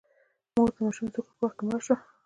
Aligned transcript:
مور 0.53 0.69
د 0.75 0.77
ماشوم 0.83 1.07
زوکړې 1.13 1.33
په 1.37 1.43
وخت 1.45 1.55
کې 1.57 1.63
مړه 1.67 1.79
شوه. 1.85 1.95